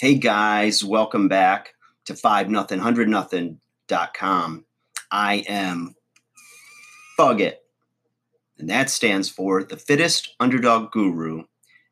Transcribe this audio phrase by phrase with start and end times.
[0.00, 1.74] Hey guys, welcome back
[2.06, 4.64] to 5 nothing 100 nothing.com.
[5.12, 5.94] I am
[7.18, 7.56] Fugit,
[8.58, 11.44] and that stands for the fittest underdog guru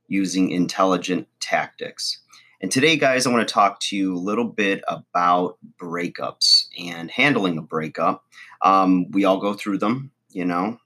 [0.06, 2.22] using intelligent tactics.
[2.62, 7.10] And today, guys, I want to talk to you a little bit about breakups and
[7.10, 8.24] handling a breakup.
[8.62, 10.78] Um, we all go through them, you know,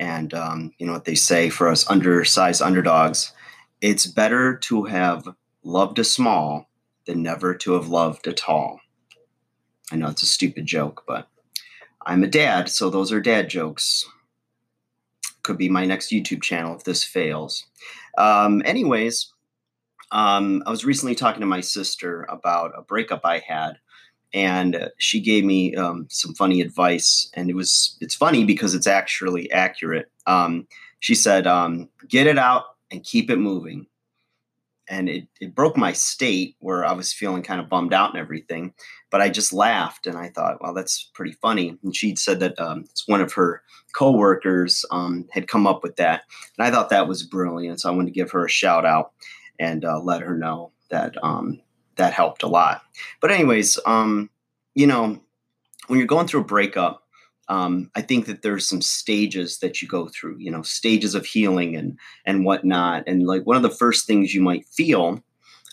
[0.00, 3.30] and um, you know what they say for us undersized underdogs.
[3.80, 5.28] It's better to have
[5.62, 6.68] loved a small
[7.06, 8.80] than never to have loved at all.
[9.92, 11.28] I know it's a stupid joke, but
[12.06, 14.04] I'm a dad, so those are dad jokes.
[15.42, 17.66] Could be my next YouTube channel if this fails.
[18.16, 19.32] Um, anyways,
[20.10, 23.78] um, I was recently talking to my sister about a breakup I had,
[24.32, 27.30] and she gave me um, some funny advice.
[27.34, 30.10] And it was it's funny because it's actually accurate.
[30.26, 30.66] Um,
[31.00, 33.86] she said, um, "Get it out and keep it moving."
[34.88, 38.18] And it, it broke my state where I was feeling kind of bummed out and
[38.18, 38.74] everything.
[39.10, 41.78] But I just laughed and I thought, well, that's pretty funny.
[41.82, 43.62] And she'd said that um, it's one of her
[43.94, 46.22] coworkers um, had come up with that,
[46.58, 47.80] and I thought that was brilliant.
[47.80, 49.12] So I wanted to give her a shout out
[49.58, 51.60] and uh, let her know that um,
[51.96, 52.82] that helped a lot.
[53.20, 54.30] But anyways, um,
[54.74, 55.20] you know,
[55.86, 57.03] when you're going through a breakup,
[57.48, 61.26] um, I think that there's some stages that you go through, you know, stages of
[61.26, 63.04] healing and and whatnot.
[63.06, 65.22] And like one of the first things you might feel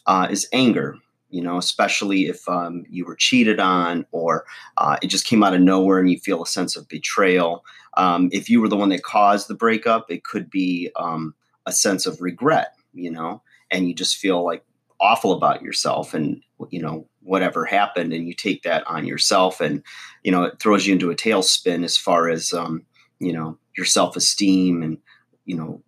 [0.06, 0.98] uh, is anger,
[1.30, 4.46] you know, especially if um, you were cheated on or
[4.78, 7.64] uh, it just came out of nowhere and you feel a sense of betrayal.
[7.98, 11.34] Um, if you were the one that caused the breakup, it could be um,
[11.66, 14.64] a sense of regret, you know, and you just feel like
[15.00, 19.84] awful about yourself and you know whatever happened and you take that on yourself and
[20.24, 22.84] you know it throws you into a tailspin as far as um,
[23.20, 24.98] you know your self-esteem and
[25.46, 25.82] you know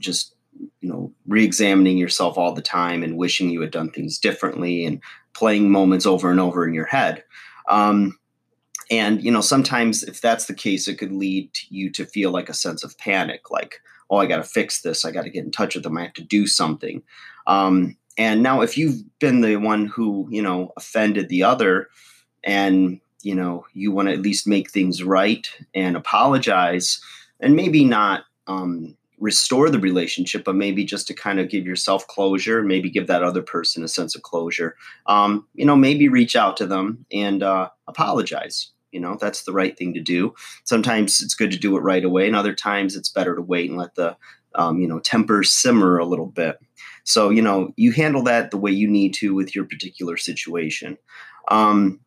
[0.00, 0.34] just
[0.80, 5.00] you know re-examining yourself all the time and wishing you had done things differently and
[5.34, 7.22] playing moments over and over in your head.
[7.68, 8.18] Um,
[8.90, 12.48] and you know sometimes if that's the case it could lead you to feel like
[12.48, 15.04] a sense of panic like oh i got to fix this.
[15.04, 15.98] I got to get in touch with them.
[15.98, 17.02] I have to do something.
[17.46, 21.88] Um, and now, if you've been the one who, you know, offended the other
[22.42, 27.00] and, you know, you want to at least make things right and apologize
[27.40, 32.06] and maybe not um, restore the relationship, but maybe just to kind of give yourself
[32.08, 36.34] closure, maybe give that other person a sense of closure, um, you know, maybe reach
[36.34, 38.70] out to them and uh, apologize.
[38.90, 40.34] You know, that's the right thing to do.
[40.64, 43.68] Sometimes it's good to do it right away, and other times it's better to wait
[43.68, 44.16] and let the,
[44.54, 46.58] um, you know, temper simmer a little bit.
[47.08, 50.98] So, you know, you handle that the way you need to with your particular situation.
[51.50, 52.00] Um,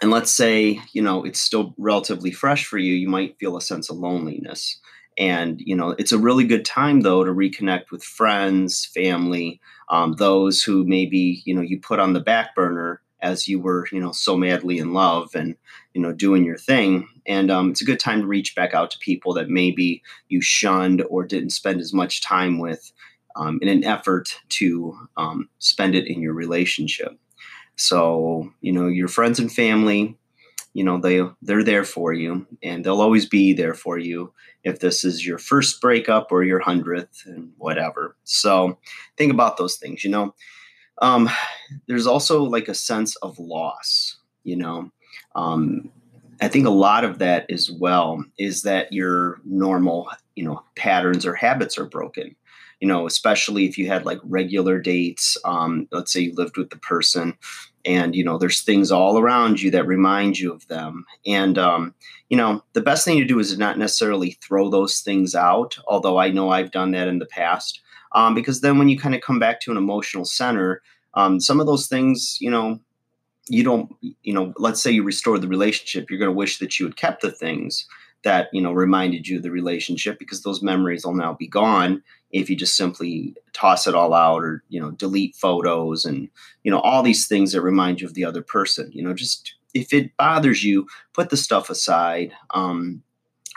[0.00, 3.60] and let's say, you know, it's still relatively fresh for you, you might feel a
[3.60, 4.78] sense of loneliness.
[5.18, 10.12] And, you know, it's a really good time, though, to reconnect with friends, family, um,
[10.12, 13.98] those who maybe, you know, you put on the back burner as you were, you
[13.98, 15.56] know, so madly in love and,
[15.94, 17.08] you know, doing your thing.
[17.26, 20.40] And um, it's a good time to reach back out to people that maybe you
[20.40, 22.92] shunned or didn't spend as much time with
[23.38, 27.16] um, in an effort to um, spend it in your relationship.
[27.76, 30.18] So, you know, your friends and family,
[30.74, 34.32] you know, they they're there for you and they'll always be there for you
[34.64, 38.16] if this is your first breakup or your hundredth and whatever.
[38.24, 38.78] So
[39.16, 40.34] think about those things, you know.
[41.00, 41.30] Um,
[41.86, 44.90] there's also like a sense of loss, you know.
[45.36, 45.90] Um,
[46.40, 51.24] I think a lot of that as well is that your normal, you know, patterns
[51.24, 52.34] or habits are broken
[52.80, 55.36] you know, especially if you had like regular dates.
[55.44, 57.36] Um, let's say you lived with the person
[57.84, 61.04] and, you know, there's things all around you that remind you of them.
[61.26, 61.94] And, um,
[62.28, 66.18] you know, the best thing to do is not necessarily throw those things out, although
[66.18, 67.80] I know I've done that in the past.
[68.12, 70.82] Um, because then when you kind of come back to an emotional center,
[71.14, 72.78] um, some of those things, you know,
[73.48, 73.90] you don't,
[74.22, 76.96] you know, let's say you restore the relationship, you're going to wish that you had
[76.96, 77.86] kept the things
[78.24, 82.02] that you know reminded you of the relationship because those memories will now be gone
[82.30, 86.28] if you just simply toss it all out or you know delete photos and
[86.62, 89.54] you know all these things that remind you of the other person you know just
[89.74, 93.02] if it bothers you put the stuff aside um,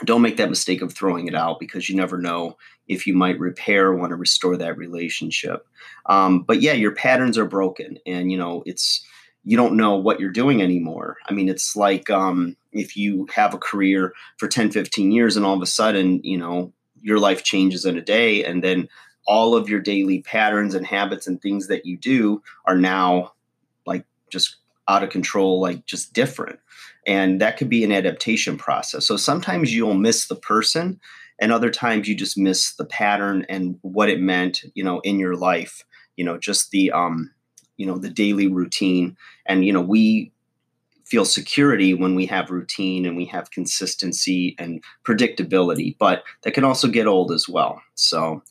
[0.04, 2.58] don't make that mistake of throwing it out because you never know
[2.88, 5.68] if you might repair or want to restore that relationship
[6.08, 9.06] um, but yeah your patterns are broken and you know it's
[9.44, 11.18] you don't know what you're doing anymore.
[11.28, 15.46] I mean, it's like um, if you have a career for 10, 15 years and
[15.46, 18.88] all of a sudden, you know, your life changes in a day and then
[19.28, 23.34] all of your daily patterns and habits and things that you do are now
[23.86, 24.58] like just
[24.88, 26.60] out of control, like just different.
[27.06, 29.06] And that could be an adaptation process.
[29.06, 31.00] So sometimes you'll miss the person
[31.40, 35.20] and other times you just miss the pattern and what it meant, you know, in
[35.20, 35.84] your life,
[36.16, 37.32] you know, just the, um,
[37.82, 39.18] you know the daily routine
[39.48, 40.32] and you know we
[41.12, 46.64] feel security when we have routine and we have consistency and predictability but that can
[46.64, 47.82] also get old as well.
[47.96, 48.42] So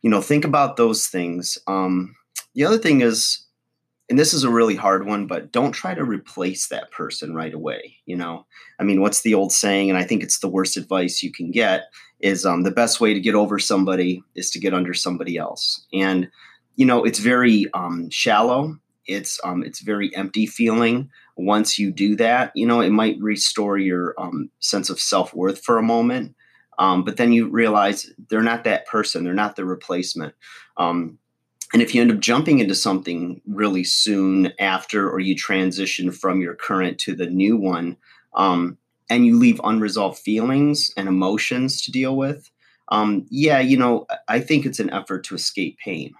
[0.00, 1.58] you know think about those things.
[1.66, 2.16] Um,
[2.54, 3.42] the other thing is
[4.08, 7.52] and this is a really hard one but don't try to replace that person right
[7.52, 8.46] away you know?
[8.80, 11.50] I mean what's the old saying and i think it's the worst advice you can
[11.50, 11.90] get
[12.20, 15.84] is um, the best way to get over somebody is to get under somebody else.
[15.92, 16.30] And
[16.76, 21.10] you know it's very um, shallow it's um, it's very empty feeling.
[21.36, 25.78] Once you do that you know it might restore your um, sense of self-worth for
[25.78, 26.34] a moment
[26.78, 30.34] um, but then you realize they're not that person they're not the replacement
[30.78, 31.18] um,
[31.72, 36.40] and if you end up jumping into something really soon after or you transition from
[36.40, 37.96] your current to the new one
[38.34, 38.78] um,
[39.10, 42.50] and you leave unresolved feelings and emotions to deal with
[42.88, 46.14] um, yeah you know i think it's an effort to escape pain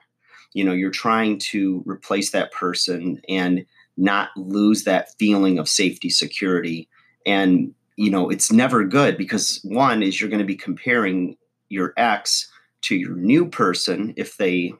[0.56, 3.67] you know you're trying to replace that person and
[3.99, 6.88] not lose that feeling of safety security.
[7.26, 11.37] And you know it's never good because one is you're going to be comparing
[11.69, 12.50] your ex
[12.82, 14.73] to your new person if they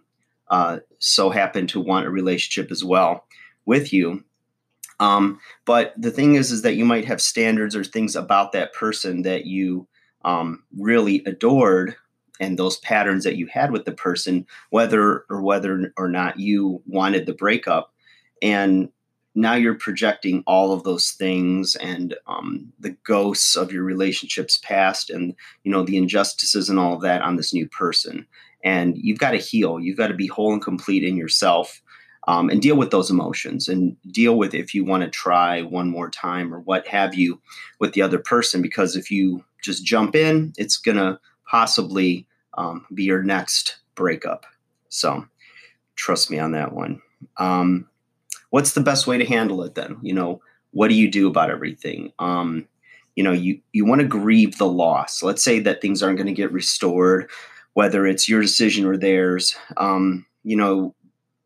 [0.49, 3.27] uh, so happen to want a relationship as well
[3.67, 4.25] with you.
[4.99, 8.73] Um, but the thing is is that you might have standards or things about that
[8.73, 9.87] person that you
[10.25, 11.97] um, really adored
[12.41, 16.83] and those patterns that you had with the person whether or whether or not you
[16.87, 17.93] wanted the breakup.
[18.43, 18.91] And
[19.35, 25.11] now you're projecting all of those things and um, the ghosts of your relationships past
[25.11, 28.27] and you know the injustices and all of that on this new person.
[28.65, 29.79] And you've got to heal.
[29.79, 31.83] You've got to be whole and complete in yourself
[32.27, 35.89] um, and deal with those emotions and deal with if you want to try one
[35.89, 37.41] more time or what have you
[37.79, 38.63] with the other person.
[38.63, 44.47] Because if you just jump in it's going to possibly um, be your next breakup.
[44.89, 45.27] So
[45.95, 47.01] trust me on that one.
[47.39, 47.89] Um,
[48.51, 49.99] what's the best way to handle it then?
[50.03, 50.41] You know
[50.73, 52.13] what do you do about everything?
[52.19, 52.67] Um,
[53.15, 55.23] you know you you want to grieve the loss.
[55.23, 57.31] Let's say that things aren't going to get restored
[57.75, 59.55] whether it's your decision or theirs.
[59.77, 60.95] Um, you know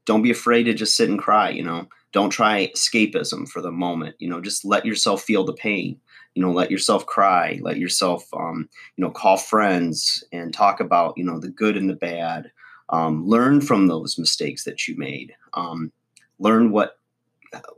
[0.06, 1.88] don't be afraid to just sit and cry you know?
[2.12, 4.40] Don't try escapism for the moment you know?
[4.40, 6.00] Just let yourself feel the pain
[6.34, 11.14] you know let yourself cry let yourself um, you know call friends and talk about
[11.16, 12.50] you know the good and the bad.
[12.92, 15.32] Um, learn from those mistakes that you made.
[15.54, 15.92] Um,
[16.40, 16.98] learn what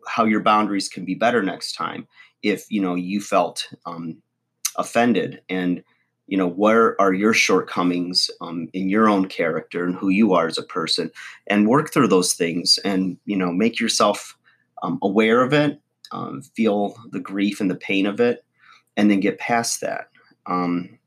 [0.06, 2.06] how your boundaries can be better next time
[2.43, 4.22] if you know you felt um,
[4.76, 5.43] offended.
[5.49, 5.82] And
[6.26, 10.46] you know where are your shortcomings um, in your own character and who you are
[10.46, 11.10] as a person?
[11.46, 14.37] And work through those things and you know make yourself
[14.82, 15.81] um, aware of it
[16.12, 18.44] um, feel the grief and the pain of it
[18.97, 20.09] and then get past that.
[20.47, 20.99] Um,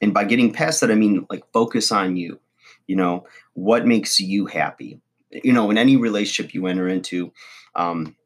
[0.00, 2.40] and by getting past that i mean like focus on you
[2.86, 5.00] you know what makes you happy.
[5.30, 7.32] You know in any relationship you enter into
[7.74, 8.16] um,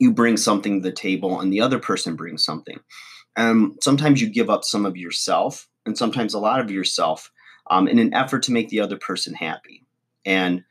[0.00, 2.78] you bring something to the table and the other person brings something.
[3.36, 7.30] And sometimes you give up some of yourself and sometimes a lot of yourself
[7.70, 9.84] um, in an effort to make the other person happy.
[10.24, 10.64] And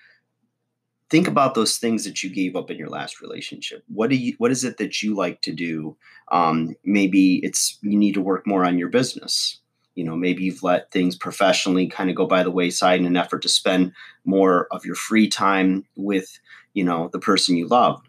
[1.10, 3.84] think about those things that you gave up in your last relationship.
[3.88, 5.96] What do you what is it that you like to do?
[6.32, 9.60] Um, maybe it's you need to work more on your business.
[9.96, 13.18] You know maybe you've let things professionally kind of go by the wayside in an
[13.18, 13.94] effort to spend
[14.26, 16.40] more of your free time with
[16.74, 18.02] you know the person you love.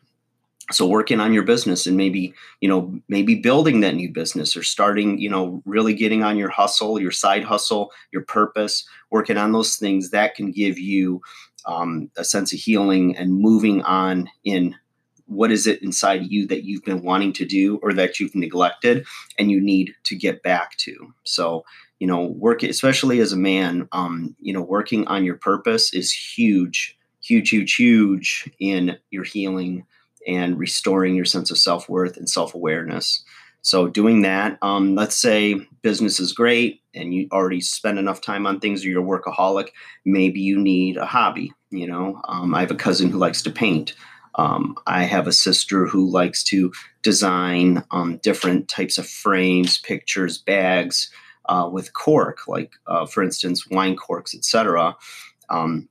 [0.71, 4.63] So working on your business and maybe you know maybe building that new business or
[4.63, 9.53] starting you know really getting on your hustle your side hustle your purpose working on
[9.53, 11.23] those things that can give you
[11.67, 14.75] um, a sense of healing and moving on in
[15.27, 19.07] what is it inside you that you've been wanting to do or that you've neglected
[19.39, 21.13] and you need to get back to.
[21.25, 21.65] So
[21.99, 26.13] you know work especially as a man um, you know working on your purpose is
[26.13, 29.85] huge huge huge huge in your healing
[30.27, 33.25] and restoring your sense of self-worth and self-awareness
[33.69, 38.47] so doing that um, let's say business is great and you already spend enough time
[38.47, 39.69] on things or you're a workaholic
[40.05, 43.51] maybe you need a hobby you know um, i have a cousin who likes to
[43.51, 43.95] paint
[44.39, 46.73] um, I have a sister who likes to
[47.03, 51.11] design um, different types of frames, pictures, bags
[51.49, 54.97] uh, with cork, like uh, for instance, wine corks, etc.
[55.51, 55.89] Um,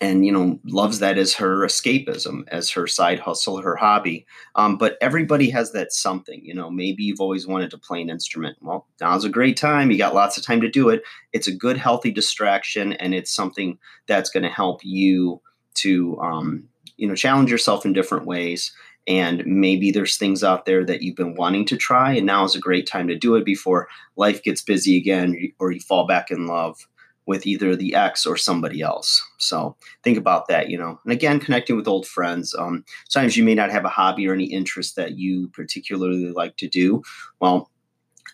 [0.00, 4.26] and you know loves that as her escapism as her side hustle her hobby.
[4.54, 8.10] Um, but everybody has that something you know maybe you've always wanted to play an
[8.10, 8.58] instrument.
[8.60, 9.90] Well now's a great time.
[9.90, 11.02] You got lots of time to do it.
[11.32, 15.40] It's a good healthy distraction and it's something that's going to help you
[15.74, 18.72] to um, you know challenge yourself in different ways.
[19.06, 22.54] And maybe there's things out there that you've been wanting to try and now is
[22.54, 23.86] a great time to do it before
[24.16, 26.86] life gets busy again or you fall back in love
[27.26, 29.22] with either the ex or somebody else.
[29.38, 31.00] So think about that, you know.
[31.04, 32.54] And again, connecting with old friends.
[32.54, 36.56] Um, sometimes you may not have a hobby or any interest that you particularly like
[36.58, 37.02] to do.
[37.40, 37.70] Well,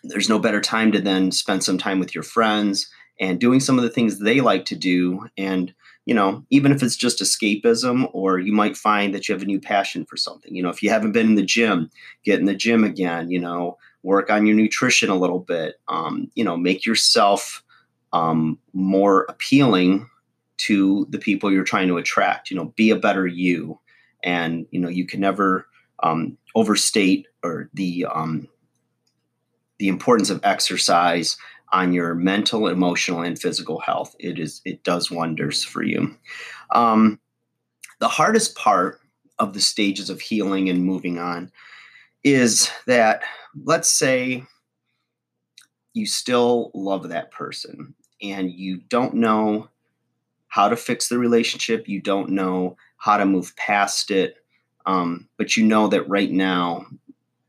[0.03, 3.77] there's no better time to then spend some time with your friends and doing some
[3.77, 5.27] of the things they like to do.
[5.37, 5.73] And,
[6.05, 9.45] you know, even if it's just escapism, or you might find that you have a
[9.45, 10.55] new passion for something.
[10.55, 11.91] You know, if you haven't been in the gym,
[12.25, 16.31] get in the gym again, you know, work on your nutrition a little bit, um,
[16.33, 17.63] you know, make yourself
[18.13, 20.07] um, more appealing
[20.57, 22.51] to the people you're trying to attract.
[22.51, 23.79] You know, be a better you.
[24.23, 25.67] And, you know, you can never
[26.03, 28.47] um, overstate or the, um,
[29.79, 31.37] the importance of exercise
[31.71, 34.15] on your mental, emotional, and physical health.
[34.19, 36.15] It is it does wonders for you.
[36.71, 37.19] Um,
[37.99, 38.99] the hardest part
[39.39, 41.51] of the stages of healing and moving on
[42.23, 43.21] is that
[43.63, 44.43] let's say
[45.93, 49.69] you still love that person and you don't know
[50.47, 54.35] how to fix the relationship you don't know how to move past it
[54.85, 56.85] um, but you know that right now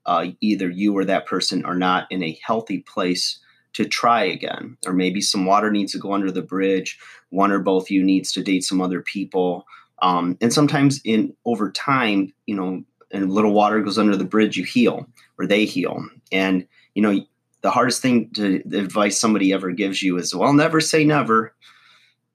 [0.05, 3.39] uh, either you or that person are not in a healthy place
[3.73, 6.99] to try again or maybe some water needs to go under the bridge
[7.31, 9.67] one or both of you needs to date some other people
[10.03, 14.25] um, and sometimes in over time you know and a little water goes under the
[14.25, 15.07] bridge you heal
[15.39, 17.25] or they heal and you know
[17.63, 21.55] the hardest thing to the advice somebody ever gives you is well never say never.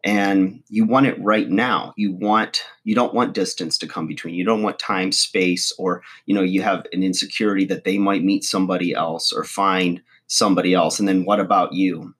[0.03, 1.93] And you want it right now.
[1.98, 4.36] You want you don't want distance to come between.
[4.36, 8.24] You don't want time space or you know you have an insecurity that they might
[8.24, 11.00] meet somebody else or find somebody else.
[11.00, 12.13] And then what about you?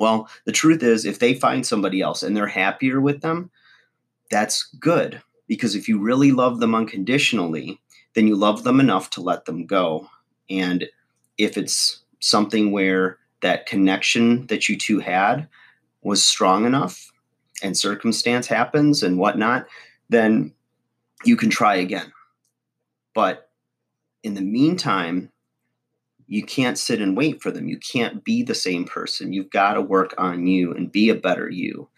[0.00, 3.50] Well the truth is if they find somebody else and they're happier with them
[4.30, 5.22] that's good.
[5.46, 7.80] Because if you really love them unconditionally
[8.14, 10.08] then you love them enough to let them go.
[10.48, 10.88] And
[11.36, 15.48] if it's something where that connection that you two had
[16.02, 17.12] was strong enough
[17.62, 19.66] and circumstance happens and whatnot,
[20.08, 20.52] then
[21.24, 22.12] you can try again.
[23.14, 23.50] But
[24.22, 25.30] in the meantime,
[26.26, 27.68] you can't sit and wait for them.
[27.68, 29.32] You can't be the same person.
[29.32, 31.88] You've got to work on you and be a better you.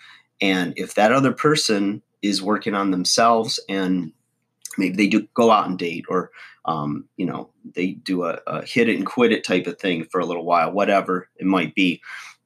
[0.41, 4.13] And if that other person is working on themselves and
[4.81, 6.31] maybe they do go out and date or
[6.65, 10.05] um, you know they do a, a hit it and quit it type of thing
[10.05, 12.01] for a little while whatever it might be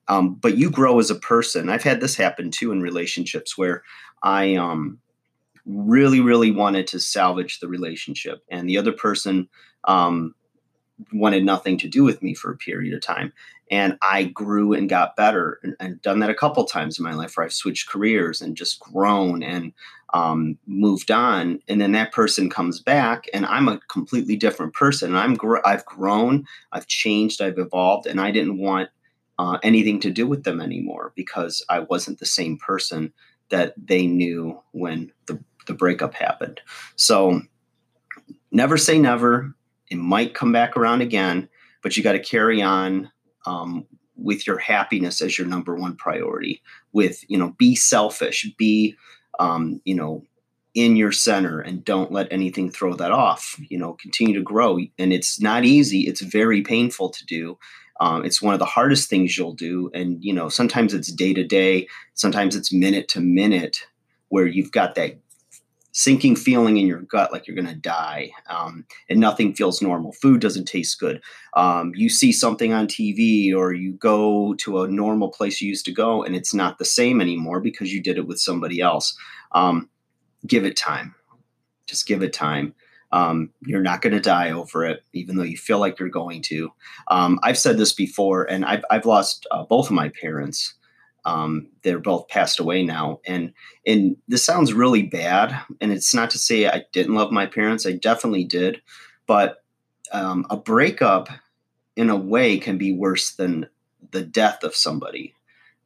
[0.09, 1.69] um, but you grow as a person.
[1.69, 3.83] I've had this happen too in relationships where
[4.23, 4.99] I um,
[5.65, 9.49] really, really wanted to salvage the relationship, and the other person
[9.85, 10.35] um,
[11.13, 13.33] wanted nothing to do with me for a period of time.
[13.71, 17.15] And I grew and got better, and, and done that a couple times in my
[17.15, 19.73] life where I've switched careers and just grown and
[20.15, 21.61] um, moved on.
[21.69, 25.11] And then that person comes back, and I'm a completely different person.
[25.11, 28.89] And I'm gr- I've grown, I've changed, I've evolved, and I didn't want
[29.39, 33.13] uh, anything to do with them anymore because I wasn't the same person
[33.51, 36.61] that they knew when the, the breakup happened.
[36.95, 37.43] So
[38.53, 39.53] never say never.
[39.91, 41.49] It might come back around again,
[41.83, 43.11] but you got to carry on
[43.47, 43.85] um,
[44.17, 46.63] with your happiness as your number one priority.
[46.93, 48.97] With, you know, be selfish, be,
[49.39, 50.25] um, you know,
[50.75, 53.59] in your center and don't let anything throw that off.
[53.69, 54.79] You know, continue to grow.
[54.99, 57.59] And it's not easy, it's very painful to do.
[58.01, 59.91] Um, it's one of the hardest things you'll do.
[59.95, 63.87] And, you know, sometimes it's day to day, sometimes it's minute to minute
[64.29, 65.17] where you've got that
[65.95, 70.13] sinking feeling in your gut like you're going to die um, and nothing feels normal
[70.13, 71.23] food doesn't taste good
[71.55, 75.85] um, you see something on tv or you go to a normal place you used
[75.85, 79.17] to go and it's not the same anymore because you did it with somebody else
[79.53, 79.89] um,
[80.47, 81.15] give it time
[81.87, 82.75] just give it time
[83.13, 86.43] um, you're not going to die over it, even though you feel like you're going
[86.43, 86.73] to.
[87.07, 90.75] Um, I've said this before, and I've, I've lost uh, both of my parents.
[91.25, 93.53] Um, they're both passed away now, and
[93.87, 95.59] and this sounds really bad.
[95.81, 98.83] And it's not to say I didn't love my parents; I definitely did.
[99.27, 99.63] But
[100.13, 101.29] um, a breakup,
[101.97, 103.69] in a way, can be worse than
[104.11, 105.35] the death of somebody.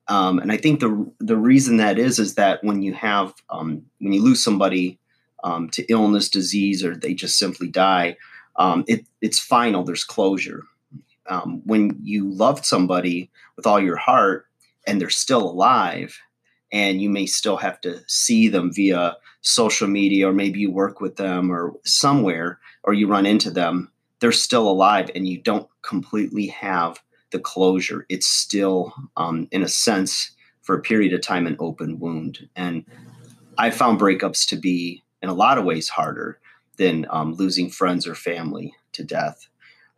[0.09, 3.83] Um, and I think the the reason that is is that when you have um,
[3.99, 4.99] when you lose somebody
[5.45, 8.17] um, to illness, disease, or they just simply die,
[8.57, 9.85] um, it, it's final.
[9.85, 10.65] There's closure.
[11.29, 14.48] Um, when you loved somebody with all your heart
[14.89, 16.19] and they're still alive,
[16.73, 21.01] and you may still have to see them via social media, or maybe you work
[21.01, 25.69] with them or somewhere, or you run into them, they're still alive, and you don't
[25.83, 28.05] completely have the closure.
[28.09, 32.49] It's still, um, in a sense, for a period of time, an open wound.
[32.57, 32.85] And
[33.57, 36.41] I found breakups to be in a lot of ways harder
[36.77, 39.49] than um, losing friends or family to death.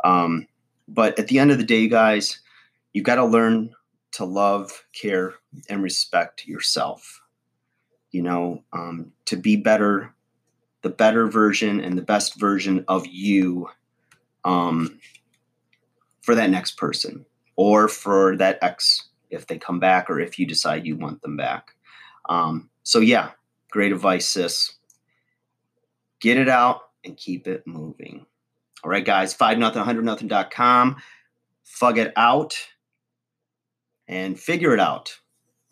[0.05, 0.47] Um,
[0.87, 2.41] but at the end of the day, guys,
[2.93, 3.71] you've got to learn
[4.13, 5.35] to love, care,
[5.69, 7.21] and respect yourself.
[8.11, 10.15] You know, um, to be better,
[10.83, 13.69] the better version and the best version of you
[14.45, 14.99] um,
[16.23, 17.25] for that next person
[17.57, 21.37] or for that ex if they come back or if you decide you want them
[21.37, 21.77] back.
[22.29, 23.31] Um, so, yeah,
[23.71, 24.73] great advice, sis.
[26.21, 28.27] Get it out and keep it moving.
[28.83, 30.97] All right, guys, 5 nothing, 100 nothing.com.
[31.65, 32.57] Fug it out
[34.11, 35.17] and figure it out.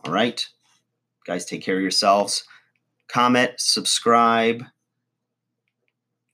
[0.05, 0.47] All right,
[1.27, 2.45] guys, take care of yourselves.
[3.09, 4.65] Comment, subscribe.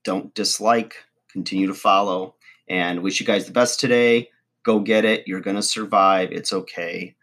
[0.04, 0.96] Don't dislike.
[1.32, 2.34] Continue to follow.
[2.68, 4.28] And wish you guys the best today.
[4.64, 5.26] Go get it.
[5.26, 6.30] You're going to survive.
[6.30, 7.14] It's okay.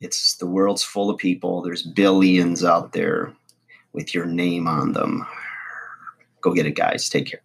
[0.00, 1.62] It's the world's full of people.
[1.62, 3.34] There's billions out there
[3.92, 5.26] with your name on them.
[6.42, 7.08] Go get it, guys.
[7.08, 7.40] Take care.